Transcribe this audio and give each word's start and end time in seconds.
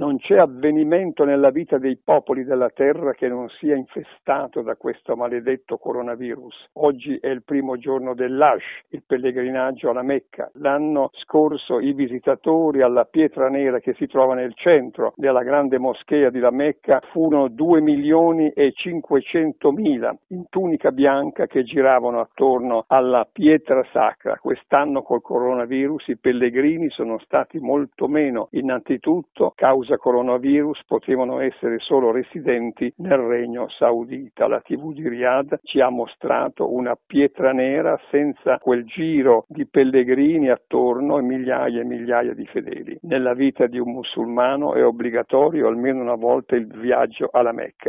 Non 0.00 0.16
c'è 0.16 0.38
avvenimento 0.38 1.24
nella 1.24 1.50
vita 1.50 1.76
dei 1.76 1.98
popoli 2.02 2.42
della 2.44 2.70
terra 2.70 3.12
che 3.12 3.28
non 3.28 3.50
sia 3.50 3.76
infestato 3.76 4.62
da 4.62 4.74
questo 4.74 5.14
maledetto 5.14 5.76
coronavirus. 5.76 6.70
Oggi 6.78 7.18
è 7.18 7.28
il 7.28 7.42
primo 7.42 7.76
giorno 7.76 8.14
dell'Ash, 8.14 8.64
il 8.92 9.02
pellegrinaggio 9.06 9.90
alla 9.90 10.00
Mecca. 10.00 10.50
L'anno 10.54 11.10
scorso 11.12 11.80
i 11.80 11.92
visitatori 11.92 12.80
alla 12.80 13.04
pietra 13.04 13.50
nera 13.50 13.78
che 13.80 13.92
si 13.92 14.06
trova 14.06 14.32
nel 14.32 14.54
centro 14.54 15.12
della 15.16 15.42
grande 15.42 15.76
moschea 15.76 16.30
di 16.30 16.38
La 16.38 16.50
Mecca 16.50 17.02
furono 17.12 17.48
2 17.48 17.82
milioni 17.82 18.48
e 18.52 18.72
500 18.72 19.70
mila 19.70 20.16
in 20.28 20.48
tunica 20.48 20.92
bianca 20.92 21.46
che 21.46 21.62
giravano 21.62 22.20
attorno 22.20 22.84
alla 22.86 23.28
pietra 23.30 23.84
sacra. 23.92 24.38
Quest'anno 24.38 25.02
col 25.02 25.20
coronavirus 25.20 26.08
i 26.08 26.16
pellegrini 26.16 26.88
sono 26.88 27.18
stati 27.18 27.58
molto 27.58 28.08
meno. 28.08 28.48
Innanzitutto, 28.52 29.52
causa 29.54 29.88
coronavirus, 29.96 30.84
potevano 30.86 31.40
essere 31.40 31.78
solo 31.78 32.10
residenti 32.10 32.92
nel 32.98 33.18
regno 33.18 33.68
saudita. 33.68 34.46
La 34.46 34.60
TV 34.60 34.92
di 34.92 35.08
Riyadh 35.08 35.60
ci 35.62 35.80
ha 35.80 35.88
mostrato 35.88 36.72
una 36.72 36.96
pietra 37.06 37.52
nera 37.52 37.98
senza 38.10 38.58
quel 38.58 38.84
giro 38.84 39.44
di 39.48 39.66
pellegrini 39.66 40.50
attorno 40.50 41.18
e 41.18 41.22
migliaia 41.22 41.80
e 41.80 41.84
migliaia 41.84 42.34
di 42.34 42.46
fedeli. 42.46 42.98
Nella 43.02 43.34
vita 43.34 43.66
di 43.66 43.78
un 43.78 43.92
musulmano 43.92 44.74
è 44.74 44.84
obbligatorio 44.84 45.66
almeno 45.66 46.00
una 46.00 46.14
volta 46.14 46.56
il 46.56 46.66
viaggio 46.66 47.28
alla 47.32 47.52
Mecca. 47.52 47.88